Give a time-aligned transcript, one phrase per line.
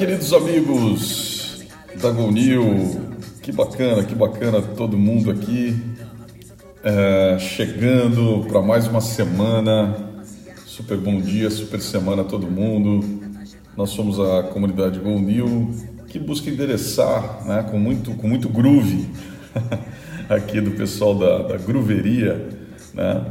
[0.00, 1.62] Queridos amigos
[2.00, 3.02] da GoNew.
[3.42, 5.78] Que bacana, que bacana todo mundo aqui
[6.82, 9.94] é, chegando para mais uma semana.
[10.64, 13.20] Super bom dia, super semana a todo mundo.
[13.76, 15.70] Nós somos a comunidade GoNew
[16.08, 19.06] que busca endereçar né, com, muito, com muito groove
[20.30, 22.48] aqui do pessoal da, da grooveria,
[22.94, 23.22] né?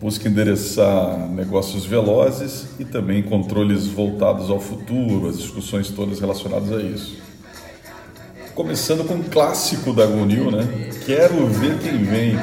[0.00, 6.82] Busca endereçar negócios velozes e também controles voltados ao futuro, as discussões todas relacionadas a
[6.82, 7.16] isso.
[8.54, 10.90] Começando com um clássico da Gonil, né?
[11.04, 12.36] Quero ver quem vem.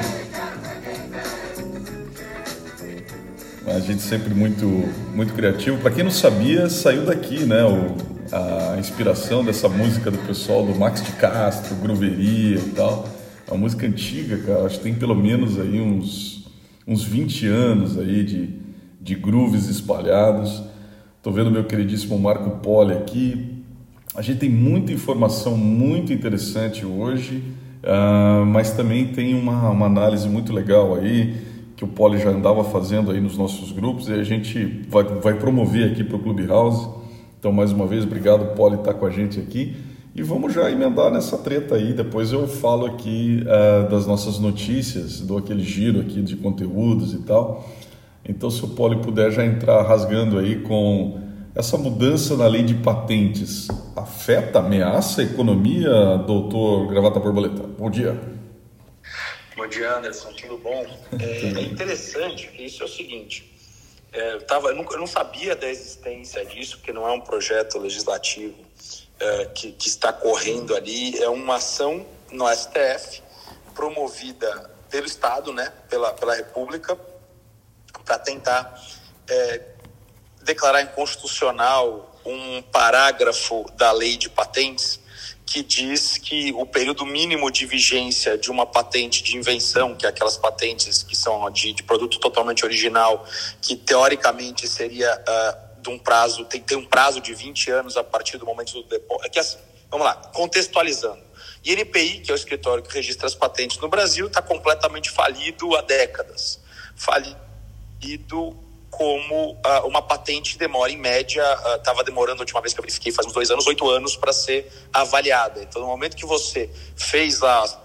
[3.66, 4.66] A gente sempre muito,
[5.14, 5.78] muito criativo.
[5.78, 7.64] Para quem não sabia, saiu daqui, né?
[7.64, 7.96] O,
[8.32, 13.08] a inspiração dessa música do pessoal do Max de Castro, Grooveria e tal.
[13.46, 14.66] É uma música antiga, cara.
[14.66, 16.43] Acho que tem pelo menos aí uns
[16.86, 18.50] uns 20 anos aí de,
[19.00, 20.62] de grooves espalhados.
[21.16, 23.62] Estou vendo meu queridíssimo Marco Poli aqui.
[24.14, 27.42] A gente tem muita informação muito interessante hoje,
[27.82, 31.34] uh, mas também tem uma, uma análise muito legal aí
[31.76, 35.34] que o Poli já andava fazendo aí nos nossos grupos e a gente vai, vai
[35.34, 36.88] promover aqui para o Clubhouse.
[37.38, 39.74] Então, mais uma vez, obrigado, Poli, estar tá com a gente aqui.
[40.16, 41.92] E vamos já emendar nessa treta aí.
[41.92, 47.18] Depois eu falo aqui uh, das nossas notícias, dou aquele giro aqui de conteúdos e
[47.22, 47.68] tal.
[48.24, 51.20] Então, se o Poli puder já entrar rasgando aí com
[51.52, 53.66] essa mudança na lei de patentes,
[53.96, 57.64] afeta, ameaça a economia, doutor Gravata Borboleta?
[57.76, 58.16] Bom dia.
[59.56, 60.30] Bom dia, Anderson.
[60.40, 60.86] Tudo bom?
[61.20, 63.52] É, é interessante que isso é o seguinte.
[64.12, 67.20] É, eu, tava, eu, não, eu não sabia da existência disso, porque não é um
[67.20, 68.63] projeto legislativo
[69.18, 73.22] é, que, que, está correndo ali é uma ação no STF
[73.74, 76.98] promovida pelo Estado, né, pela, pela República,
[78.04, 78.80] para tentar
[79.28, 79.60] é,
[80.42, 85.00] declarar inconstitucional um parágrafo da lei de patentes
[85.46, 90.08] que diz que o período mínimo de vigência de uma patente de invenção, que é
[90.08, 93.26] aquelas patentes que são de, de produto totalmente original,
[93.60, 98.02] que teoricamente seria uh, de um prazo, tem ter um prazo de 20 anos a
[98.02, 99.26] partir do momento do depósito.
[99.26, 99.58] É que assim,
[99.90, 101.22] vamos lá, contextualizando.
[101.62, 105.82] INPI, que é o escritório que registra as patentes no Brasil, está completamente falido há
[105.82, 106.60] décadas.
[106.96, 108.56] Falido
[108.90, 111.42] como uh, uma patente demora, em média,
[111.76, 114.16] estava uh, demorando a última vez que eu verifiquei, faz uns dois anos, oito anos
[114.16, 115.62] para ser avaliada.
[115.62, 117.80] Então, no momento que você fez a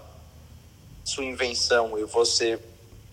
[1.04, 2.58] sua invenção e você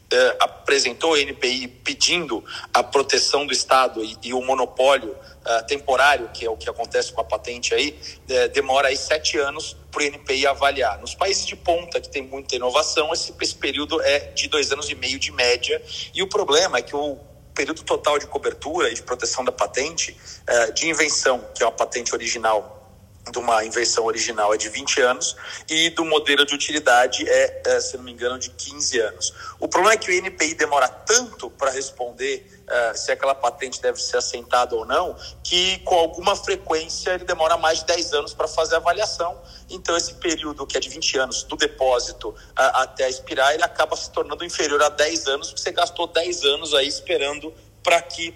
[0.10, 6.30] eh, apresentou a NPI pedindo a proteção do Estado e, e o monopólio uh, temporário,
[6.34, 10.04] que é o que acontece com a patente aí, eh, demora aí sete anos para
[10.04, 10.98] o NPI avaliar.
[11.00, 14.90] Nos países de ponta, que tem muita inovação, esse, esse período é de dois anos
[14.90, 15.82] e meio de média.
[16.14, 17.18] E o problema é que o
[17.54, 20.16] período total de cobertura e de proteção da patente,
[20.48, 22.87] uh, de invenção, que é uma patente original
[23.32, 25.36] de uma invenção original é de 20 anos
[25.70, 29.34] e do modelo de utilidade é, é se não me engano, de 15 anos.
[29.60, 34.02] O problema é que o INPI demora tanto para responder uh, se aquela patente deve
[34.02, 38.48] ser assentada ou não, que com alguma frequência ele demora mais de 10 anos para
[38.48, 39.40] fazer a avaliação.
[39.70, 43.96] Então, esse período que é de 20 anos do depósito uh, até expirar, ele acaba
[43.96, 48.34] se tornando inferior a 10 anos, porque você gastou 10 anos aí esperando para que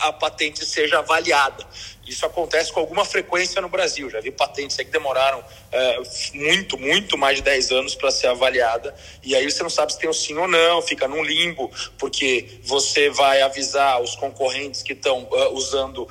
[0.00, 1.66] a patente seja avaliada.
[2.06, 4.10] Isso acontece com alguma frequência no Brasil.
[4.10, 5.42] Já vi patentes que demoraram
[5.72, 6.02] é,
[6.34, 8.94] muito, muito mais de 10 anos para ser avaliada.
[9.22, 11.70] E aí você não sabe se tem o um sim ou não, fica num limbo,
[11.98, 16.08] porque você vai avisar os concorrentes que estão uh, usando uh,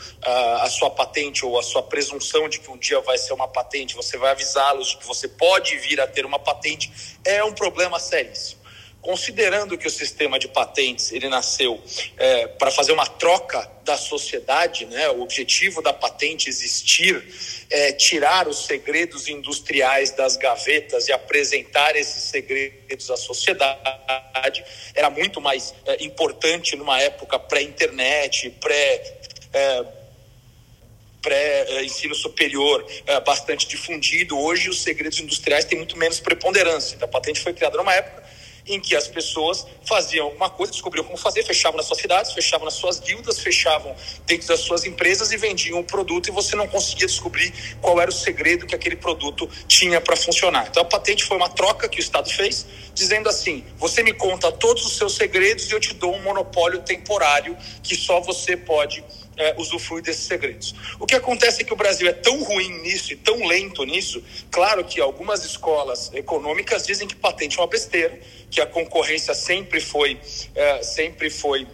[0.62, 3.96] a sua patente ou a sua presunção de que um dia vai ser uma patente,
[3.96, 6.92] você vai avisá-los que você pode vir a ter uma patente.
[7.24, 8.63] É um problema seríssimo
[9.04, 11.80] considerando que o sistema de patentes ele nasceu
[12.18, 15.10] é, para fazer uma troca da sociedade, né?
[15.10, 17.22] o objetivo da patente existir
[17.70, 24.64] é tirar os segredos industriais das gavetas e apresentar esses segredos à sociedade,
[24.96, 29.20] era muito mais é, importante numa época pré-internet, pré...
[29.54, 29.86] É,
[31.22, 34.38] pré-ensino superior é, bastante difundido.
[34.38, 36.96] Hoje, os segredos industriais têm muito menos preponderância.
[36.96, 38.24] Então, a patente foi criada numa época
[38.66, 42.66] em que as pessoas faziam alguma coisa, descobriam como fazer, fechavam nas suas cidades, fechavam
[42.66, 43.96] nas suas guildas, fechavam
[44.26, 48.10] dentro das suas empresas e vendiam o produto e você não conseguia descobrir qual era
[48.10, 50.68] o segredo que aquele produto tinha para funcionar.
[50.70, 54.52] Então a patente foi uma troca que o Estado fez, dizendo assim: você me conta
[54.52, 59.04] todos os seus segredos e eu te dou um monopólio temporário que só você pode
[59.38, 59.56] é,
[60.02, 60.76] desses segredos.
[61.00, 64.24] O que acontece é que o Brasil é tão ruim nisso e tão lento nisso,
[64.52, 68.20] claro que algumas escolas econômicas dizem que patente é uma besteira,
[68.50, 70.20] que a concorrência sempre foi,
[70.56, 71.68] é, sempre foi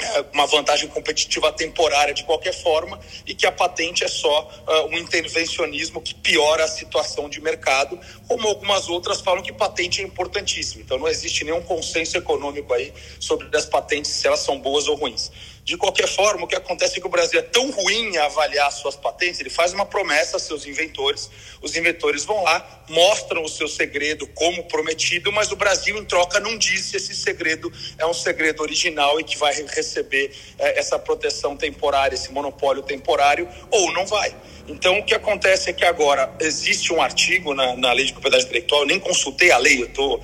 [0.00, 4.86] é, uma vantagem competitiva temporária de qualquer forma e que a patente é só uh,
[4.86, 10.04] um intervencionismo que piora a situação de mercado, como algumas outras falam que patente é
[10.04, 10.82] importantíssima.
[10.82, 14.96] Então não existe nenhum consenso econômico aí sobre as patentes se elas são boas ou
[14.96, 15.30] ruins.
[15.70, 18.72] De qualquer forma, o que acontece é que o Brasil é tão ruim em avaliar
[18.72, 21.30] suas patentes, ele faz uma promessa a seus inventores,
[21.62, 26.40] os inventores vão lá, mostram o seu segredo como prometido, mas o Brasil, em troca,
[26.40, 30.98] não diz se esse segredo é um segredo original e que vai receber é, essa
[30.98, 34.34] proteção temporária, esse monopólio temporário, ou não vai.
[34.66, 38.46] Então, o que acontece é que agora existe um artigo na, na lei de propriedade
[38.46, 40.20] intelectual, eu nem consultei a lei, eu estou.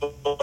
[0.00, 0.36] Eu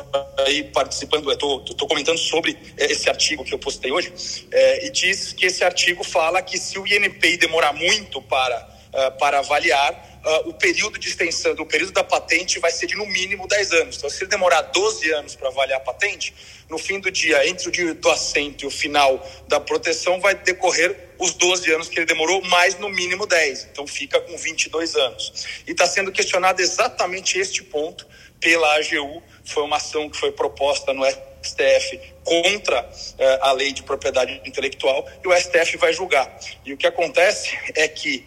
[0.45, 4.11] aí participando, estou comentando sobre é, esse artigo que eu postei hoje,
[4.51, 8.57] é, e diz que esse artigo fala que se o INPI demorar muito para,
[8.93, 12.95] uh, para avaliar, uh, o período de extensão, o período da patente vai ser de
[12.95, 13.97] no mínimo 10 anos.
[13.97, 16.33] Então, se ele demorar 12 anos para avaliar a patente,
[16.69, 20.33] no fim do dia, entre o dia do assento e o final da proteção, vai
[20.33, 23.69] decorrer os 12 anos que ele demorou, mais no mínimo 10.
[23.71, 25.45] Então, fica com 22 anos.
[25.67, 28.07] E está sendo questionado exatamente este ponto
[28.43, 29.23] pela AGU.
[29.45, 31.03] Foi uma ação que foi proposta no
[31.43, 36.37] STF contra eh, a lei de propriedade intelectual e o STF vai julgar.
[36.65, 38.25] E o que acontece é que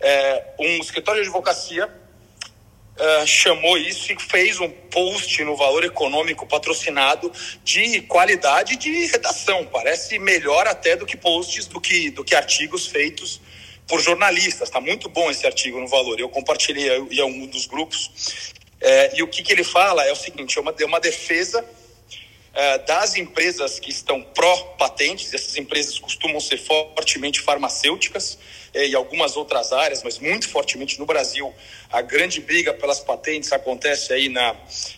[0.00, 1.88] eh, um escritório de advocacia
[2.96, 7.32] eh, chamou isso e fez um post no Valor Econômico patrocinado
[7.64, 9.64] de qualidade de redação.
[9.66, 13.40] Parece melhor até do que posts, do que, do que artigos feitos
[13.86, 14.68] por jornalistas.
[14.68, 16.20] Está muito bom esse artigo no Valor.
[16.20, 20.16] Eu compartilhei em algum dos grupos é, e o que, que, ele fala é o
[20.16, 21.64] seguinte: é uma, é uma defesa
[22.54, 28.38] é, das empresas que estão pró-patentes, essas empresas costumam ser fortemente farmacêuticas
[28.74, 31.52] é, e algumas outras áreas, mas muito fortemente no Brasil.
[31.90, 34.56] A grande briga pelas patentes acontece aí na,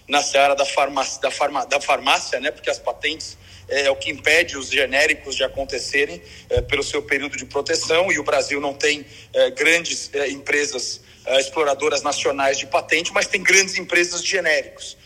[0.08, 2.50] na seara da farmácia, da, farma, da farmácia, né?
[2.50, 3.38] porque as patentes
[3.68, 8.10] é, é o que impede os genéricos de acontecerem é, pelo seu período de proteção
[8.12, 13.26] e o Brasil não tem é, grandes é, empresas uh, exploradoras nacionais de patente, mas
[13.26, 14.96] tem grandes empresas de genéricos.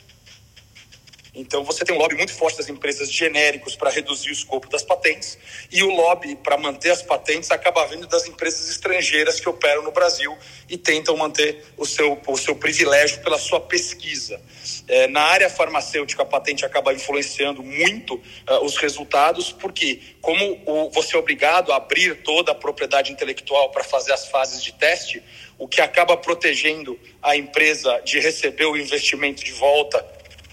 [1.34, 4.68] Então você tem um lobby muito forte das empresas de genéricos para reduzir o escopo
[4.68, 5.36] das patentes
[5.70, 9.90] e o lobby para manter as patentes acaba vindo das empresas estrangeiras que operam no
[9.90, 10.36] Brasil
[10.68, 14.40] e tentam manter o seu, o seu privilégio pela sua pesquisa.
[14.86, 20.90] É, na área farmacêutica, a patente acaba influenciando muito uh, os resultados, porque como o,
[20.90, 25.22] você é obrigado a abrir toda a propriedade intelectual para fazer as fases de teste,
[25.58, 30.04] o que acaba protegendo a empresa de receber o investimento de volta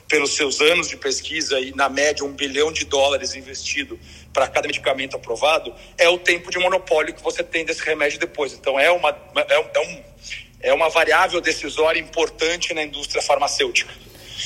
[0.08, 3.98] pelos seus anos de pesquisa e, na média, um bilhão de dólares investido
[4.34, 8.54] para cada medicamento aprovado, é o tempo de monopólio que você tem desse remédio depois.
[8.54, 10.04] Então, é uma, é, é um,
[10.62, 13.94] é uma variável decisória importante na indústria farmacêutica.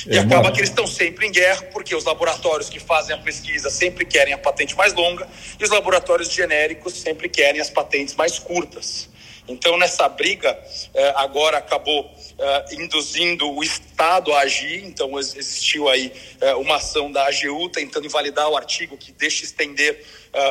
[0.08, 3.18] E é acaba que eles estão sempre em guerra, porque os laboratórios que fazem a
[3.18, 5.26] pesquisa sempre querem a patente mais longa
[5.58, 9.08] e os laboratórios genéricos sempre querem as patentes mais curtas.
[9.48, 10.58] Então, nessa briga,
[10.94, 14.84] eh, agora acabou eh, induzindo o Estado a agir.
[14.84, 20.04] Então, existiu aí eh, uma ação da AGU tentando invalidar o artigo que deixa estender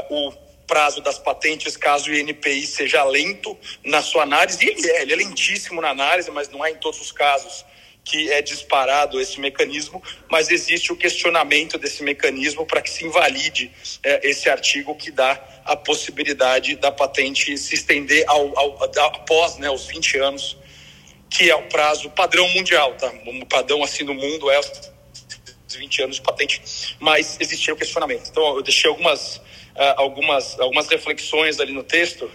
[0.10, 0.32] o
[0.66, 4.66] prazo das patentes caso o INPI seja lento na sua análise.
[4.66, 7.64] E ele é, ele é lentíssimo na análise, mas não é em todos os casos
[8.06, 13.72] que é disparado esse mecanismo, mas existe o questionamento desse mecanismo para que se invalide
[14.04, 19.72] é, esse artigo que dá a possibilidade da patente se estender ao, ao, após né,
[19.72, 20.56] os 20 anos,
[21.28, 23.12] que é o prazo padrão mundial, tá?
[23.26, 28.30] O padrão assim no mundo é os 20 anos de patente, mas existia o questionamento.
[28.30, 29.42] Então eu deixei algumas, uh,
[29.98, 32.30] algumas, algumas reflexões ali no texto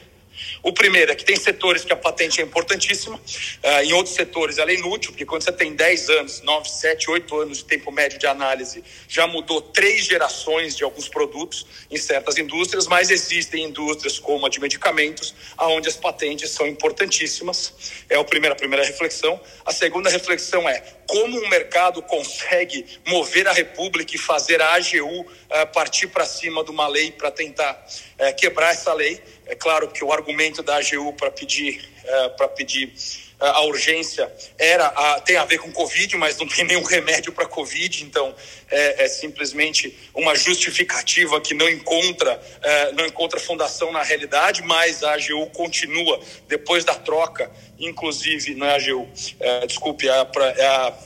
[0.62, 4.58] o primeiro é que tem setores que a patente é importantíssima, uh, em outros setores
[4.58, 7.90] ela é inútil, porque quando você tem 10 anos, 9, 7, 8 anos de tempo
[7.90, 13.64] médio de análise, já mudou três gerações de alguns produtos em certas indústrias, mas existem
[13.64, 17.72] indústrias como a de medicamentos, onde as patentes são importantíssimas.
[18.08, 19.40] É a primeira, a primeira reflexão.
[19.64, 25.26] A segunda reflexão é como o mercado consegue mover a República e fazer a AGU
[25.50, 29.20] eh, partir para cima de uma lei para tentar uh, quebrar essa lei.
[29.46, 32.94] É claro que o argumento da AGU para pedir, uh, para pedir
[33.40, 37.46] a urgência era a, tem a ver com Covid, mas não tem nenhum remédio para
[37.46, 38.34] Covid, então
[38.70, 45.02] é, é, simplesmente uma justificativa que não encontra, é, não encontra fundação na realidade, mas
[45.02, 49.08] a AGU continua, depois da troca, inclusive, não é a AGU,
[49.40, 50.98] é, desculpe, é a, é a,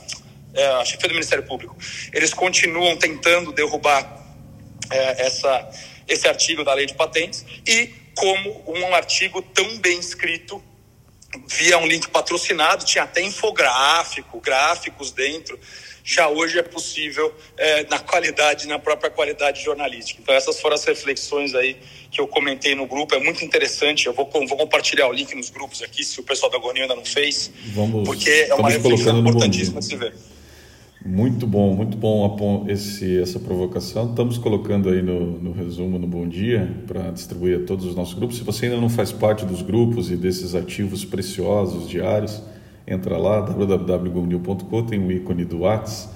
[0.55, 1.75] é a do Ministério Público,
[2.11, 4.23] eles continuam tentando derrubar
[4.91, 5.69] essa,
[6.07, 10.63] esse artigo da lei de patentes e como um artigo tão bem escrito
[11.47, 15.59] via um link patrocinado, tinha até infográfico, gráficos dentro.
[16.03, 20.21] já hoje é possível é, na qualidade, na própria qualidade jornalística.
[20.21, 21.77] Então essas foram as reflexões aí
[22.11, 24.05] que eu comentei no grupo, é muito interessante.
[24.05, 26.95] Eu vou, vou compartilhar o link nos grupos aqui, se o pessoal da Agonia ainda
[26.95, 30.13] não fez, Vamos, porque é uma reflexão importantíssima de se ver.
[31.05, 34.09] Muito bom, muito bom esse, essa provocação.
[34.09, 38.15] Estamos colocando aí no, no resumo no Bom Dia para distribuir a todos os nossos
[38.15, 38.37] grupos.
[38.37, 42.41] Se você ainda não faz parte dos grupos e desses ativos preciosos diários,
[42.87, 46.09] entra lá, www.gonil.com, tem o ícone do Whats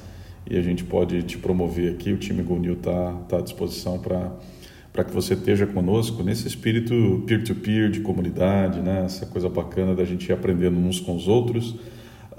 [0.49, 2.11] e a gente pode te promover aqui.
[2.11, 7.89] O time Gonil está tá à disposição para que você esteja conosco nesse espírito peer-to-peer,
[7.89, 9.03] -peer, de comunidade, né?
[9.05, 11.75] essa coisa bacana da gente ir aprendendo uns com os outros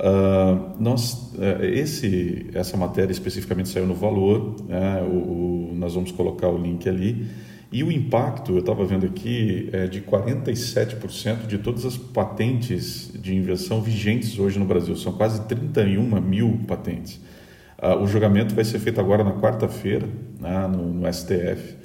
[0.01, 5.03] Uh, nós, uh, esse, essa matéria especificamente saiu no Valor, né?
[5.03, 7.27] o, o, nós vamos colocar o link ali.
[7.71, 13.35] E o impacto, eu estava vendo aqui, é de 47% de todas as patentes de
[13.35, 14.97] invenção vigentes hoje no Brasil.
[14.97, 17.21] São quase 31 mil patentes.
[17.79, 20.09] Uh, o julgamento vai ser feito agora na quarta-feira,
[20.41, 20.67] né?
[20.67, 21.77] no, no, STF.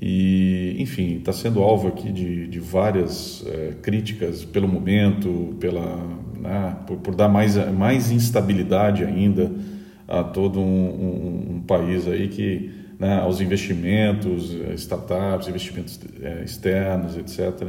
[0.00, 5.96] E, enfim, está sendo alvo aqui de, de várias uh, críticas pelo momento, pela
[6.38, 9.50] né, por, por, dar mais, mais instabilidade ainda
[10.06, 16.44] a todo um, um, um país aí que né, aos investimentos, eh, startups, investimentos é,
[16.44, 17.68] externos, etc.,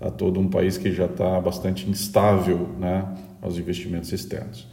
[0.00, 3.06] a todo um país que já está bastante instável né,
[3.40, 4.66] aos investimentos externos.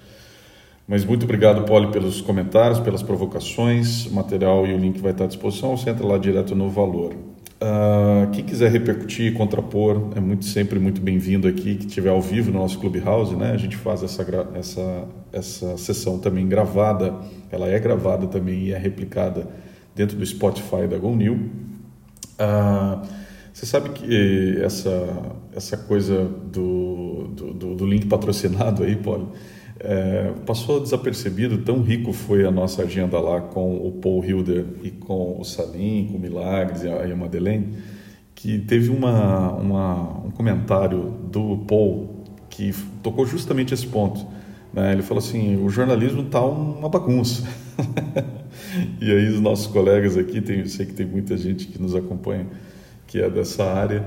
[0.88, 4.06] Mas muito obrigado, Poli, pelos comentários, pelas provocações.
[4.06, 5.76] O material e o link vai estar à disposição.
[5.76, 7.14] Você entra lá direto no valor.
[7.14, 11.76] Uh, quem quiser repercutir, contrapor, é muito sempre muito bem-vindo aqui.
[11.76, 13.52] Que estiver ao vivo no nosso Clubhouse, né?
[13.52, 15.04] A gente faz essa, essa,
[15.34, 17.14] essa sessão também gravada.
[17.52, 19.46] Ela é gravada também e é replicada
[19.94, 21.34] dentro do Spotify da GoNew.
[22.40, 23.06] Uh,
[23.52, 29.34] você sabe que essa, essa coisa do, do, do link patrocinado aí, Paulo,
[29.80, 34.92] é, passou desapercebido, tão rico foi a nossa agenda lá com o Paul Hilder e
[34.92, 37.78] com o Salim, com o Milagres e a, Madeleine,
[38.34, 44.26] que teve uma, uma, um comentário do Paul que tocou justamente esse ponto.
[44.74, 44.94] Né?
[44.94, 47.44] Ele falou assim: o jornalismo está uma bagunça.
[49.02, 52.48] e aí, os nossos colegas aqui, tem, sei que tem muita gente que nos acompanha
[53.08, 54.04] que é dessa área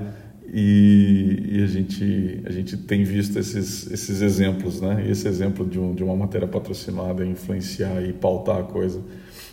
[0.53, 5.05] e, e, a, gente, a gente tem visto esses, esses exemplos, né?
[5.09, 9.01] Esse exemplo de, um, de uma matéria patrocinada influenciar e pautar a coisa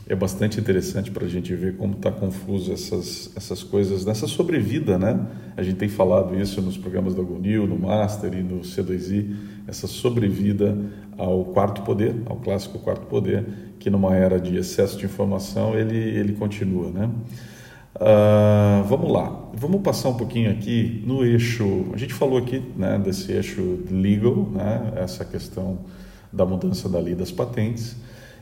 [0.09, 4.99] é bastante interessante para a gente ver como está confuso essas, essas coisas nessa sobrevida,
[4.99, 5.25] né?
[5.57, 9.37] A gente tem falado isso nos programas da Gonil, no Master e no C2I,
[9.69, 10.77] essa sobrevida
[11.17, 13.45] ao quarto poder, ao clássico quarto poder,
[13.79, 17.09] que numa era de excesso de informação ele, ele continua, né?
[17.99, 21.87] Uh, vamos lá, vamos passar um pouquinho aqui no eixo.
[21.93, 25.81] A gente falou aqui né, desse eixo legal, né, essa questão
[26.33, 27.97] da mudança da lei das patentes,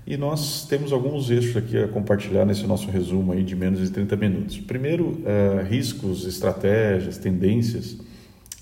[0.07, 3.91] e nós temos alguns eixos aqui a compartilhar nesse nosso resumo aí de menos de
[3.91, 4.59] 30 minutos.
[4.59, 7.97] Primeiro, uh, riscos, estratégias, tendências.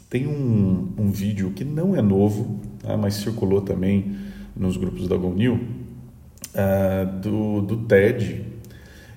[0.08, 4.16] Tem um, um vídeo que não é novo, né, mas circulou também
[4.56, 8.53] nos grupos da GoNew, uh, do, do TED,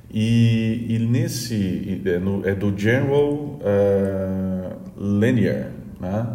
[0.09, 6.27] e, e nesse é, no, é, do General uh, Lanier, né?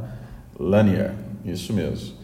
[0.59, 1.13] Lanier,
[1.45, 2.15] isso mesmo.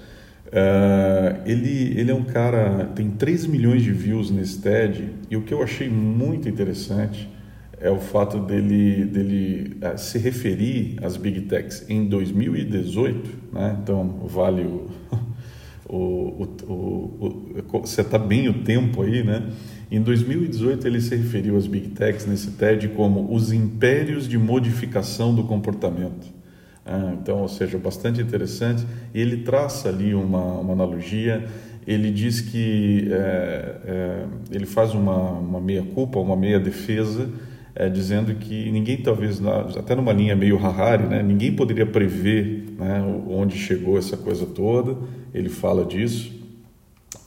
[0.48, 5.42] Uh, ele, ele é um cara, tem 3 milhões de views nesse TED, e o
[5.42, 7.28] que eu achei muito interessante
[7.80, 13.78] é o fato dele, dele uh, se referir às Big Techs em 2018, né?
[13.82, 14.86] então vale o,
[15.88, 19.50] o, o, o, o você está bem o tempo aí, né?
[19.90, 25.34] Em 2018, ele se referiu às Big Techs nesse TED como os impérios de modificação
[25.34, 26.26] do comportamento.
[26.84, 28.86] Ah, então, ou seja, bastante interessante.
[29.14, 31.46] Ele traça ali uma, uma analogia.
[31.86, 37.30] Ele diz que é, é, ele faz uma, uma meia-culpa, uma meia-defesa,
[37.74, 39.40] é, dizendo que ninguém, talvez,
[39.74, 44.98] até numa linha meio Harari, né, ninguém poderia prever né, onde chegou essa coisa toda.
[45.32, 46.37] Ele fala disso.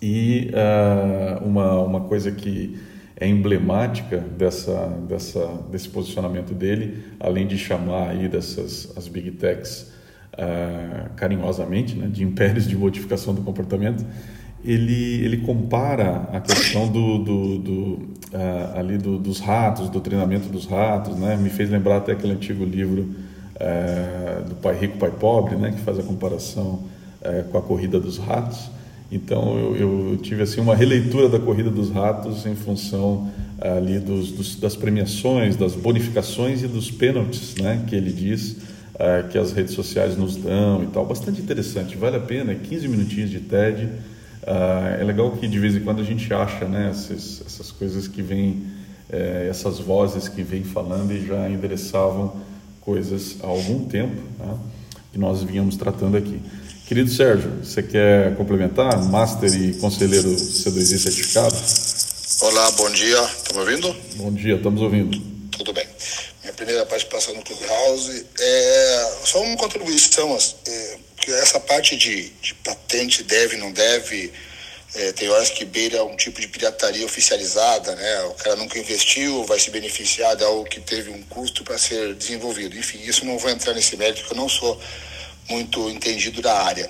[0.02, 2.80] E uh, uma, uma coisa que
[3.22, 9.92] é emblemática dessa, dessa, desse posicionamento dele, além de chamar aí dessas as big techs
[10.34, 14.04] uh, carinhosamente, né, de impérios de modificação do comportamento,
[14.66, 17.82] ele, ele compara a questão do, do, do
[18.34, 21.36] uh, ali do, dos ratos, do treinamento dos ratos, né?
[21.36, 23.10] Me fez lembrar até aquele antigo livro
[23.56, 25.72] uh, do Pai Rico, Pai Pobre, né?
[25.72, 26.84] Que faz a comparação
[27.52, 28.72] com a corrida dos ratos.
[29.12, 34.32] Então eu, eu, tive assim uma releitura da corrida dos ratos em função ali dos,
[34.32, 38.54] dos, das premiações, das bonificações e dos pênaltis, né, que ele diz
[38.96, 41.06] uh, que as redes sociais nos dão e tal.
[41.06, 42.56] Bastante interessante, vale a pena.
[42.56, 43.90] 15 minutinhos de TED,
[44.42, 48.08] Uh, é legal que de vez em quando a gente acha né, essas, essas coisas
[48.08, 48.64] que vêm,
[49.08, 52.34] é, essas vozes que vêm falando e já endereçavam
[52.82, 54.58] coisas há algum tempo né,
[55.14, 56.40] que nós vínhamos tratando aqui.
[56.92, 59.02] Querido Sérgio, você quer complementar?
[59.06, 61.56] Master e conselheiro C2I certificado?
[62.42, 63.18] Olá, bom dia.
[63.24, 63.96] Estão me ouvindo?
[64.16, 65.18] Bom dia, estamos ouvindo.
[65.52, 65.88] Tudo bem.
[66.42, 70.38] Minha primeira participação no Clubhouse é só uma contribuição.
[70.68, 70.98] É,
[71.42, 74.30] essa parte de, de patente deve, não deve,
[74.94, 78.24] é, tem horas que beira um tipo de pirataria oficializada, né?
[78.24, 82.16] O cara nunca investiu, vai se beneficiar de algo que teve um custo para ser
[82.16, 82.78] desenvolvido.
[82.78, 84.78] Enfim, isso não vou entrar nesse mérito, porque eu não sou
[85.52, 86.90] muito entendido da área.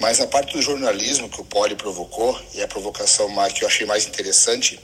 [0.00, 3.86] Mas a parte do jornalismo que o Poli provocou, e a provocação que eu achei
[3.86, 4.80] mais interessante,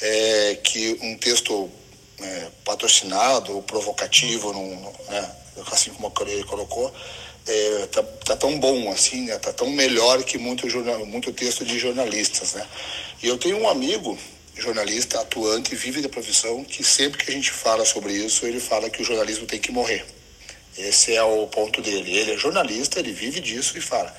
[0.00, 1.70] é que um texto
[2.20, 5.30] é, patrocinado ou provocativo, num, né,
[5.70, 6.92] assim como ele colocou,
[7.46, 9.38] é, tá, tá, tão bom assim, né?
[9.38, 12.66] Tá tão melhor que muito jornal, muito texto de jornalistas, né?
[13.22, 14.18] E eu tenho um amigo
[14.56, 18.90] jornalista atuante, vive da profissão, que sempre que a gente fala sobre isso, ele fala
[18.90, 20.04] que o jornalismo tem que morrer.
[20.78, 22.16] Esse é o ponto dele.
[22.16, 24.14] Ele é jornalista, ele vive disso e fala: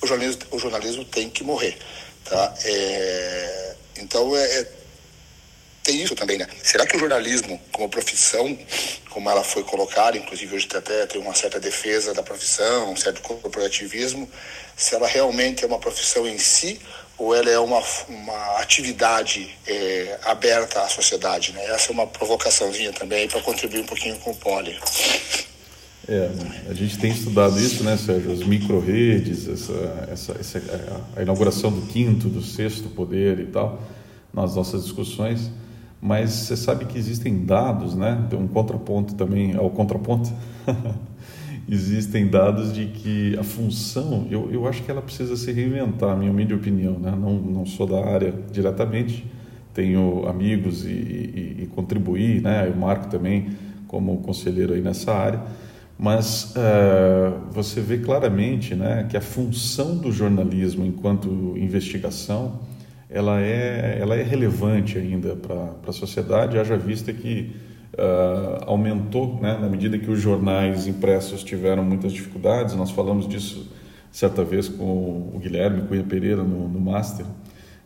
[0.00, 1.76] o jornalismo, o jornalismo tem que morrer,
[2.24, 2.54] tá?
[2.64, 4.68] É, então é, é
[5.84, 6.46] tem isso também, né?
[6.62, 8.58] Será que o jornalismo, como profissão,
[9.10, 13.20] como ela foi colocada, inclusive hoje até tem uma certa defesa da profissão, um certo
[13.20, 14.28] corporativismo,
[14.74, 16.80] se ela realmente é uma profissão em si
[17.18, 21.64] ou ela é uma, uma atividade é, aberta à sociedade, né?
[21.66, 24.80] Essa é uma provocaçãozinha também para contribuir um pouquinho com o Poli.
[26.06, 26.30] É,
[26.68, 28.32] a gente tem estudado isso, né, Sérgio?
[28.32, 30.60] As micro-redes, essa, essa, essa,
[31.16, 33.82] a inauguração do quinto, do sexto poder e tal,
[34.32, 35.50] nas nossas discussões
[36.04, 38.26] mas você sabe que existem dados, né?
[38.28, 40.30] Tem um contraponto também ao contraponto.
[41.66, 46.30] existem dados de que a função, eu, eu acho que ela precisa se reinventar, minha
[46.30, 47.10] humilde opinião, né?
[47.10, 49.24] Não, não sou da área diretamente,
[49.72, 52.68] tenho amigos e, e, e contribuí, né?
[52.68, 53.56] Eu marco também
[53.88, 55.40] como conselheiro aí nessa área,
[55.98, 62.60] mas uh, você vê claramente, né, que a função do jornalismo enquanto investigação
[63.08, 67.54] ela é, ela é relevante ainda para a sociedade, haja vista que
[67.92, 73.70] uh, aumentou, né, na medida que os jornais impressos tiveram muitas dificuldades, nós falamos disso
[74.10, 77.24] certa vez com o Guilherme Cunha Pereira no, no Master,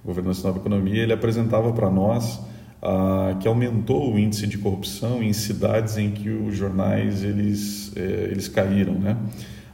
[0.04, 2.40] Governança Nova Economia, ele apresentava para nós
[2.82, 8.28] uh, que aumentou o índice de corrupção em cidades em que os jornais eles, eh,
[8.30, 9.16] eles caíram, né?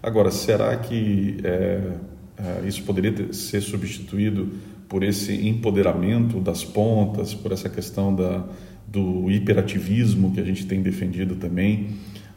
[0.02, 1.92] Agora, será que eh,
[2.36, 4.52] eh, isso poderia ter, ser substituído
[4.88, 8.44] por esse empoderamento das pontas, por essa questão da,
[8.86, 11.88] do hiperativismo que a gente tem defendido também.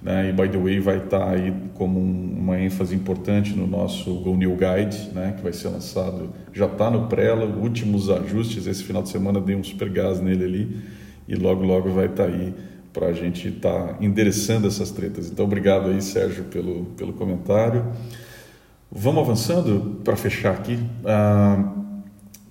[0.01, 0.29] Né?
[0.29, 4.55] E, by the way, vai estar aí como uma ênfase importante no nosso Go New
[4.55, 5.33] Guide, né?
[5.35, 9.55] que vai ser lançado, já está no prela, últimos ajustes, esse final de semana dei
[9.55, 10.77] um super gás nele ali,
[11.27, 12.53] e logo, logo vai estar aí
[12.93, 15.29] para a gente estar tá endereçando essas tretas.
[15.29, 17.85] Então, obrigado aí, Sérgio, pelo, pelo comentário.
[18.91, 20.79] Vamos avançando para fechar aqui.
[21.05, 21.73] Ah,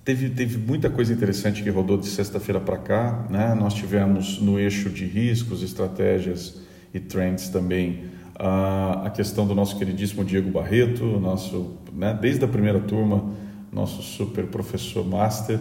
[0.07, 3.27] Teve, teve muita coisa interessante que rodou de sexta-feira para cá.
[3.29, 3.53] Né?
[3.59, 6.61] Nós tivemos no eixo de riscos, estratégias
[6.93, 12.47] e trends também a, a questão do nosso queridíssimo Diego Barreto, nosso, né, desde a
[12.47, 13.33] primeira turma,
[13.71, 15.59] nosso super professor master.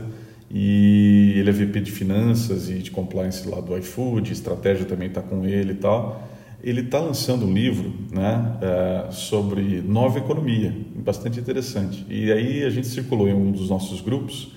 [0.51, 5.21] E ele é VP de finanças e de compliance lá do iFood, estratégia também está
[5.21, 6.23] com ele e tal
[6.63, 12.05] ele está lançando um livro né, é, sobre nova economia, bastante interessante.
[12.09, 14.53] E aí a gente circulou em um dos nossos grupos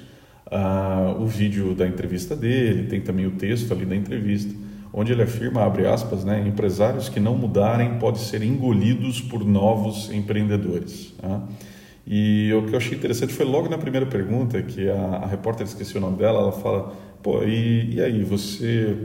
[0.47, 4.53] uh, o vídeo da entrevista dele, tem também o texto ali da entrevista,
[4.91, 10.11] onde ele afirma, abre aspas, né, empresários que não mudarem podem ser engolidos por novos
[10.11, 11.13] empreendedores.
[11.21, 11.41] Né?
[12.07, 15.65] E o que eu achei interessante foi logo na primeira pergunta, que a, a repórter,
[15.65, 18.97] esqueci o nome dela, ela fala, pô, e, e aí, você...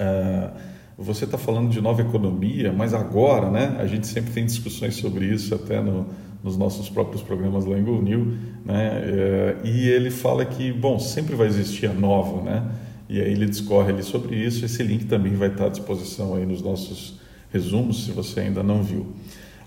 [0.00, 3.76] Uh, você está falando de nova economia, mas agora, né?
[3.78, 6.06] A gente sempre tem discussões sobre isso, até no,
[6.44, 9.00] nos nossos próprios programas lá em New, né?
[9.02, 12.70] É, e ele fala que, bom, sempre vai existir a nova, né?
[13.10, 14.64] E aí ele discorre ali sobre isso.
[14.64, 17.20] Esse link também vai estar à disposição aí nos nossos
[17.52, 19.06] resumos, se você ainda não viu.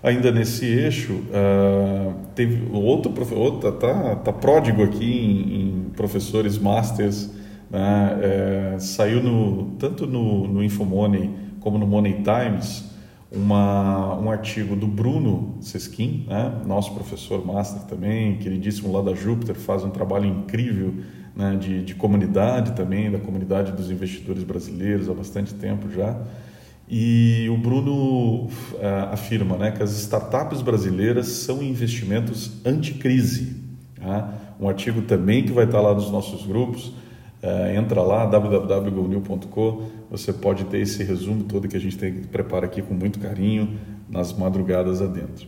[0.02, 7.30] Ainda nesse eixo, uh, teve outro, outro tá, tá pródigo aqui em, em professores masters
[7.74, 8.18] né?
[8.22, 12.84] É, saiu no, tanto no, no Infomoney como no Money Times
[13.32, 16.62] uma, um artigo do Bruno Seskin, né?
[16.64, 20.94] nosso professor master também, queridíssimo lá da Júpiter, faz um trabalho incrível
[21.36, 21.56] né?
[21.56, 26.16] de, de comunidade também, da comunidade dos investidores brasileiros há bastante tempo já.
[26.88, 28.50] E o Bruno uh,
[29.12, 33.62] afirma né, que as startups brasileiras são investimentos anticrise.
[33.98, 34.34] Tá?
[34.60, 36.88] um artigo também que vai estar lá nos nossos grupos.
[37.42, 42.64] Uh, entra lá, www.gonil.com, você pode ter esse resumo todo que a gente tem, prepara
[42.64, 45.46] aqui com muito carinho, nas madrugadas adentro.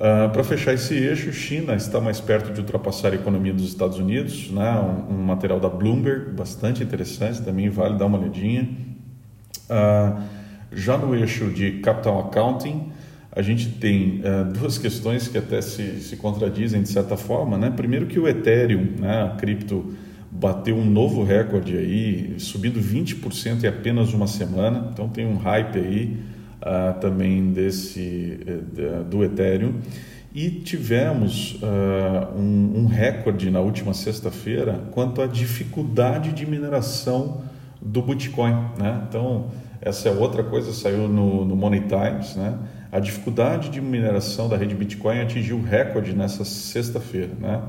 [0.00, 3.98] Uh, Para fechar esse eixo, China está mais perto de ultrapassar a economia dos Estados
[3.98, 4.72] Unidos, né?
[4.80, 8.66] um, um material da Bloomberg, bastante interessante, também vale dar uma olhadinha.
[9.68, 10.22] Uh,
[10.72, 12.90] já no eixo de Capital Accounting,
[13.30, 17.58] a gente tem uh, duas questões que até se, se contradizem de certa forma.
[17.58, 17.70] Né?
[17.70, 19.92] Primeiro que o Ethereum, né, a cripto,
[20.30, 24.88] bateu um novo recorde aí, subindo 20% em apenas uma semana.
[24.94, 26.16] Então tem um hype aí
[26.60, 29.74] uh, também desse uh, do Ethereum.
[30.32, 37.42] E tivemos uh, um, um, recorde na última sexta-feira quanto à dificuldade de mineração
[37.82, 38.52] do Bitcoin.
[38.78, 39.02] Né?
[39.08, 39.48] Então,
[39.80, 42.36] essa é outra coisa, saiu no, no Money Times.
[42.36, 42.56] Né?
[42.92, 47.32] A dificuldade de mineração da rede Bitcoin atingiu recorde nessa sexta-feira.
[47.40, 47.60] Né?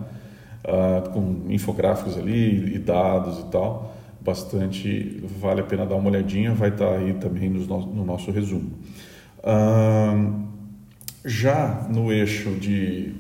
[0.66, 3.96] uh, com infográficos ali e dados e tal.
[4.24, 8.32] Bastante, vale a pena dar uma olhadinha, vai estar tá aí também no, no nosso
[8.32, 8.72] resumo.
[11.26, 13.14] Já no eixo de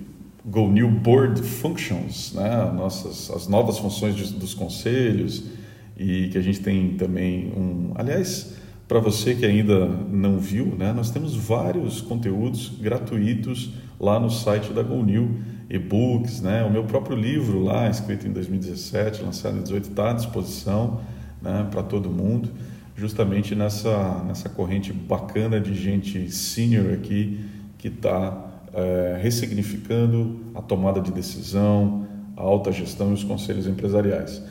[0.46, 5.44] Go New Board Functions, né, nossas, as novas funções dos conselhos,
[5.98, 7.92] e que a gente tem também um.
[7.94, 8.56] Aliás,
[8.88, 14.74] para você que ainda não viu, né, nós temos vários conteúdos gratuitos lá no site
[14.74, 15.38] da GoNew
[15.72, 16.64] e-books, né?
[16.64, 21.00] O meu próprio livro lá, escrito em 2017, lançado em 2018, está à disposição
[21.42, 22.50] né, para todo mundo,
[22.96, 27.40] justamente nessa, nessa corrente bacana de gente senior aqui
[27.78, 32.06] que está é, ressignificando a tomada de decisão,
[32.36, 34.44] a alta gestão e os conselhos empresariais.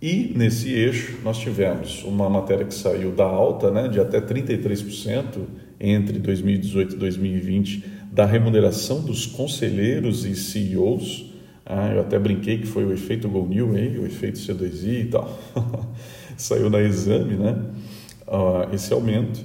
[0.00, 5.40] E nesse eixo nós tivemos uma matéria que saiu da alta, né, de até 33%
[5.80, 11.26] entre 2018 e 2020 da remuneração dos conselheiros e CEOs.
[11.64, 15.38] Ah, eu até brinquei que foi o efeito GoNew, o efeito C2I e tal.
[16.36, 17.56] Saiu na exame, né?
[18.26, 19.38] Ah, esse aumento.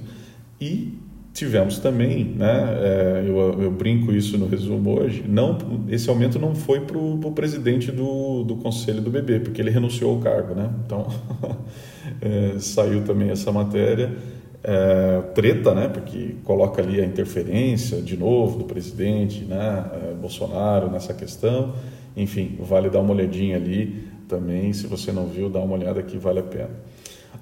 [0.60, 0.92] E
[1.32, 2.74] tivemos também, né?
[2.82, 5.24] É, eu, eu, brinco isso no resumo hoje.
[5.24, 5.56] Não,
[5.88, 10.16] esse aumento não foi para o presidente do, do conselho do BB, porque ele renunciou
[10.16, 10.68] ao cargo, né?
[10.84, 11.06] Então
[12.20, 14.16] é, saiu também essa matéria
[14.64, 20.90] é, treta, né, porque coloca ali a interferência de novo do presidente, né, é, Bolsonaro
[20.90, 21.74] nessa questão.
[22.16, 26.16] Enfim, vale dar uma olhadinha ali também, se você não viu, dá uma olhada que
[26.16, 26.70] vale a pena.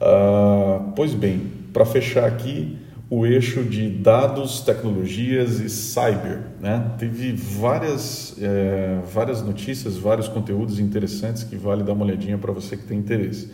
[0.01, 2.77] Ah, pois bem, para fechar aqui,
[3.09, 6.41] o eixo de dados, tecnologias e cyber.
[6.61, 6.93] Né?
[6.99, 12.77] Teve várias, é, várias notícias, vários conteúdos interessantes que vale dar uma olhadinha para você
[12.77, 13.51] que tem interesse.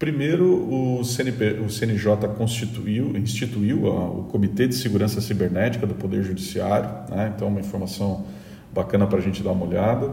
[0.00, 0.46] Primeiro,
[0.98, 7.30] o, CNP, o CNJ constituiu, instituiu o Comitê de Segurança Cibernética do Poder Judiciário, né?
[7.36, 8.24] então uma informação
[8.72, 10.10] bacana para a gente dar uma olhada.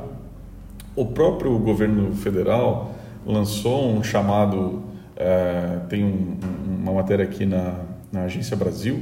[0.93, 2.95] O próprio governo federal
[3.25, 4.83] lançou um chamado,
[5.15, 6.37] é, tem um,
[6.81, 7.79] uma matéria aqui na,
[8.11, 9.01] na Agência Brasil,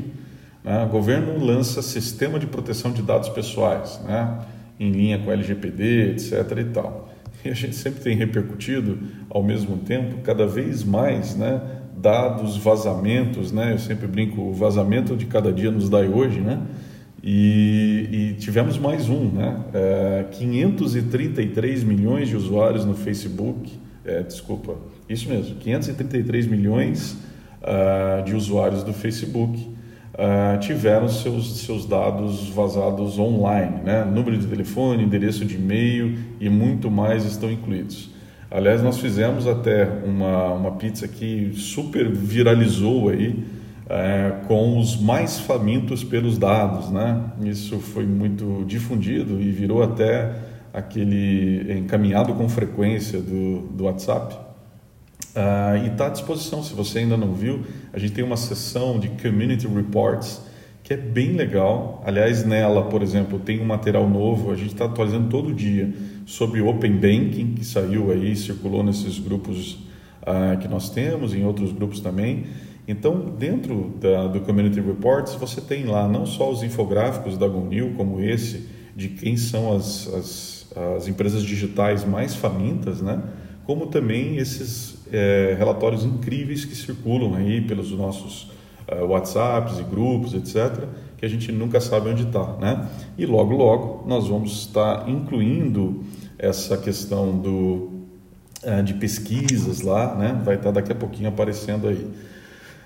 [0.64, 0.84] né?
[0.84, 4.40] o governo lança Sistema de Proteção de Dados Pessoais, né?
[4.80, 6.60] em linha com a LGPD, etc.
[6.60, 7.15] e tal
[7.46, 8.98] e a gente sempre tem repercutido
[9.30, 11.62] ao mesmo tempo cada vez mais, né,
[11.98, 13.74] dados, vazamentos, né?
[13.74, 16.62] Eu sempre brinco, o vazamento de cada dia nos dá hoje, né?
[17.24, 19.60] E, e tivemos mais um, né?
[19.74, 23.72] É, 533 milhões de usuários no Facebook,
[24.04, 24.76] é, desculpa,
[25.10, 27.18] isso mesmo, 533 milhões
[27.62, 29.75] uh, de usuários do Facebook
[30.16, 34.04] uh, tiveram seus, seus dados vazados online, né?
[34.06, 38.10] número de telefone, endereço de e-mail e muito mais estão incluídos.
[38.50, 43.44] Aliás, nós fizemos até uma, uma pizza que super viralizou aí,
[43.90, 47.22] é, com os mais famintos pelos dados, né?
[47.44, 50.34] Isso foi muito difundido e virou até
[50.74, 54.45] aquele encaminhado com frequência do, do WhatsApp.
[55.36, 58.98] Uh, e está à disposição, se você ainda não viu, a gente tem uma seção
[58.98, 60.42] de Community Reports
[60.82, 62.02] que é bem legal.
[62.06, 65.92] Aliás, nela, por exemplo, tem um material novo, a gente está atualizando todo dia
[66.26, 69.74] sobre Open Banking, que saiu aí, circulou nesses grupos
[70.22, 72.46] uh, que nós temos, em outros grupos também.
[72.88, 77.94] Então, dentro da, do Community Reports, você tem lá não só os infográficos da GoNew,
[77.98, 83.22] como esse, de quem são as, as, as empresas digitais mais famintas, né?
[83.66, 88.50] como também esses é, relatórios incríveis que circulam aí pelos nossos
[88.92, 90.86] uh, WhatsApps e grupos, etc.,
[91.18, 92.88] que a gente nunca sabe onde está, né?
[93.18, 96.04] E logo, logo nós vamos estar incluindo
[96.38, 97.90] essa questão do,
[98.64, 100.42] uh, de pesquisas lá, né?
[100.44, 102.08] Vai estar daqui a pouquinho aparecendo aí.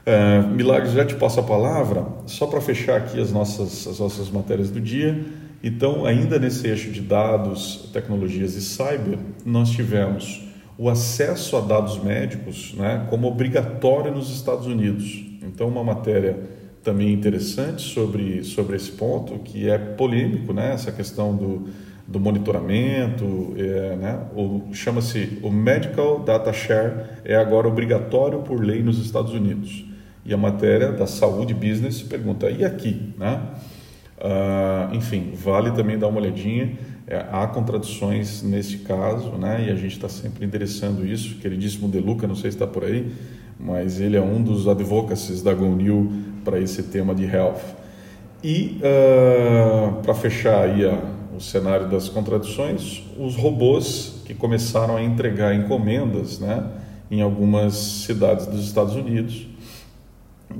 [0.05, 4.29] Uh, Milagres, já te passo a palavra, só para fechar aqui as nossas, as nossas
[4.29, 5.23] matérias do dia.
[5.61, 10.48] Então, ainda nesse eixo de dados, tecnologias e cyber, nós tivemos
[10.79, 15.25] o acesso a dados médicos né, como obrigatório nos Estados Unidos.
[15.43, 16.39] Então, uma matéria
[16.81, 21.67] também interessante sobre, sobre esse ponto, que é polêmico, né, essa questão do,
[22.07, 24.25] do monitoramento, é, né,
[24.71, 26.93] chama-se o Medical Data Share,
[27.25, 29.83] é agora obrigatório por lei nos Estados Unidos.
[30.23, 33.13] E a matéria da Saúde Business pergunta, e aqui?
[33.17, 33.41] Né?
[34.17, 36.77] Uh, enfim, vale também dar uma olhadinha.
[37.11, 39.65] É, há contradições nesse caso, né?
[39.67, 41.39] E a gente está sempre endereçando isso.
[41.39, 43.11] Queridíssimo Deluca, não sei se está por aí,
[43.59, 46.11] mas ele é um dos advocacies da GoNew
[46.45, 47.61] para esse tema de health.
[48.43, 51.01] E uh, para fechar aí a,
[51.35, 56.63] o cenário das contradições, os robôs que começaram a entregar encomendas, né?
[57.09, 59.47] Em algumas cidades dos Estados Unidos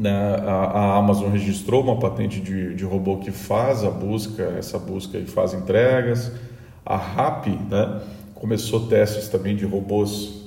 [0.06, 5.17] a, a, Amazon registrou uma patente de, de, robô que faz a busca, essa busca
[5.17, 6.32] e faz entregas.
[6.86, 8.02] A RAP né,
[8.36, 10.39] começou testes também de robôs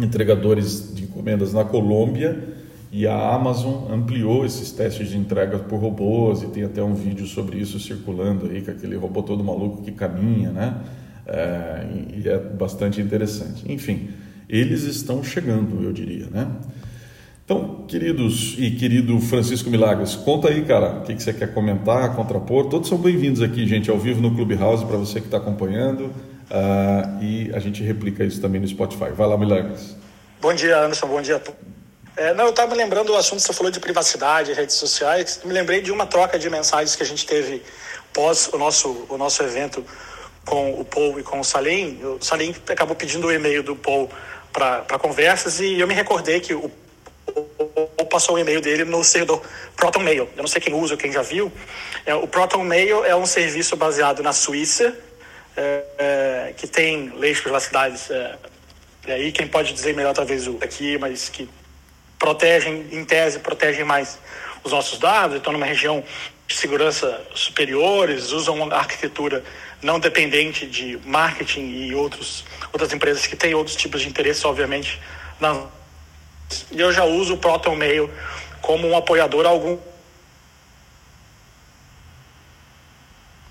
[0.00, 2.54] entregadores de encomendas na Colômbia
[2.92, 7.26] e a Amazon ampliou esses testes de entrega por robôs e tem até um vídeo
[7.26, 10.76] sobre isso circulando aí com aquele robô todo maluco que caminha, né?
[11.26, 11.86] É,
[12.16, 13.70] e é bastante interessante.
[13.70, 14.10] Enfim,
[14.48, 16.48] eles estão chegando, eu diria, né?
[17.46, 22.16] Então, queridos e querido Francisco Milagres, conta aí, cara, o que, que você quer comentar,
[22.16, 22.68] contrapor.
[22.68, 26.06] Todos são bem-vindos aqui, gente, ao vivo no Clubhouse, para você que está acompanhando.
[26.06, 29.12] Uh, e a gente replica isso também no Spotify.
[29.14, 29.96] Vai lá, Milagres.
[30.40, 31.06] Bom dia, Anderson.
[31.06, 31.40] Bom dia.
[32.16, 35.40] É, não, eu estava me lembrando do assunto que você falou de privacidade, redes sociais.
[35.44, 37.62] me lembrei de uma troca de mensagens que a gente teve
[38.12, 39.84] pós o nosso, o nosso evento
[40.44, 42.00] com o Paul e com o Salim.
[42.02, 44.10] O Salim acabou pedindo o e-mail do Paul
[44.52, 46.68] para conversas e eu me recordei que o
[48.06, 49.42] passou o e-mail dele no servidor
[49.76, 50.28] Proton Mail.
[50.36, 51.52] Eu não sei quem usa quem já viu.
[52.04, 54.96] É, o Proton Mail é um serviço baseado na Suíça,
[55.56, 58.00] é, é, que tem leis de privacidade.
[58.10, 58.36] É,
[59.06, 61.48] e aí quem pode dizer melhor talvez o aqui, mas que
[62.18, 64.18] protegem, em tese, protegem mais
[64.64, 66.02] os nossos dados, estão numa região
[66.46, 69.44] de segurança superiores, usam uma arquitetura
[69.82, 75.00] não dependente de marketing e outros, outras empresas que têm outros tipos de interesse, obviamente,
[75.38, 75.68] na e
[76.72, 78.10] eu já uso o Proton Mail
[78.60, 79.78] como um apoiador algum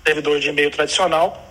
[0.06, 1.44] servidor de e-mail tradicional,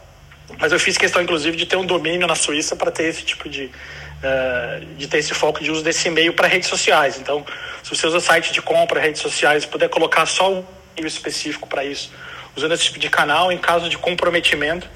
[0.60, 3.49] mas eu fiz questão inclusive de ter um domínio na Suíça para ter esse tipo
[3.49, 7.19] de uh, de ter esse foco de uso desse e-mail para redes sociais.
[7.19, 7.45] Então,
[7.84, 11.84] se você usa site de compra, redes sociais, puder colocar só um e-mail específico para
[11.84, 12.12] isso,
[12.55, 14.88] usando esse tipo de canal, em caso de comprometimento,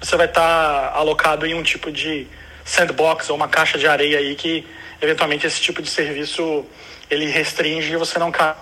[0.00, 2.26] você vai estar tá alocado em um tipo de
[2.64, 4.66] sandbox ou uma caixa de areia aí que
[5.00, 6.64] eventualmente esse tipo de serviço
[7.10, 8.54] ele restringe e você não cai,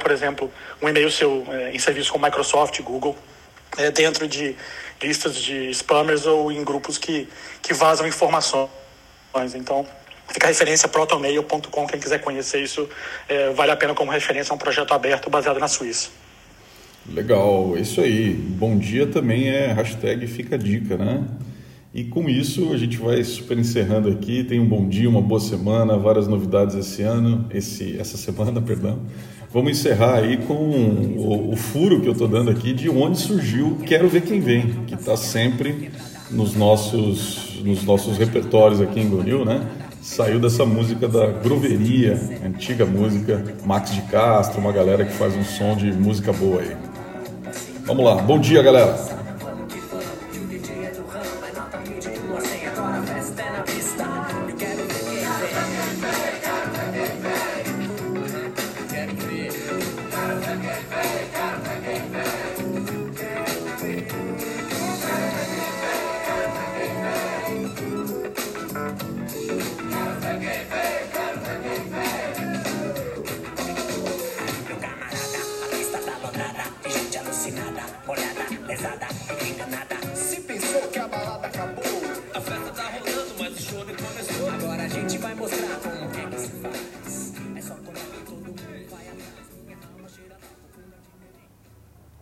[0.00, 0.50] por exemplo,
[0.82, 3.16] um e-mail seu é, em serviço com Microsoft, Google,
[3.76, 4.56] é, dentro de
[5.02, 7.28] listas de spammers ou em grupos que,
[7.62, 8.68] que vazam informações.
[9.54, 9.86] Então,
[10.28, 12.88] fica a referência protomail.com, quem quiser conhecer isso,
[13.28, 16.10] é, vale a pena como referência, é um projeto aberto baseado na Suíça.
[17.08, 18.32] Legal, é isso aí.
[18.32, 21.24] Bom dia também é hashtag fica a dica, né?
[21.92, 24.44] E com isso a gente vai super encerrando aqui.
[24.44, 29.00] Tem um bom dia, uma boa semana, várias novidades esse ano, esse, essa semana, perdão.
[29.50, 33.78] Vamos encerrar aí com o, o furo que eu estou dando aqui de onde surgiu
[33.86, 35.90] Quero Ver Quem Vem, que está sempre
[36.30, 39.66] nos nossos, nos nossos repertórios aqui em Gonil, né?
[40.02, 45.44] Saiu dessa música da Groveria, antiga música, Max de Castro, uma galera que faz um
[45.44, 46.76] som de música boa aí.
[47.86, 49.17] Vamos lá, bom dia galera!